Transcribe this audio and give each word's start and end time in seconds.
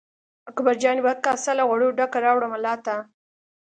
اکبرجان 0.49 0.95
یوه 0.97 1.13
کاسه 1.25 1.51
له 1.57 1.63
غوړو 1.69 1.95
ډکه 1.97 2.19
راوړه 2.25 2.47
ملا 2.53 2.73
ته. 2.85 2.95